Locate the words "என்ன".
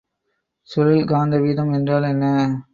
2.11-2.25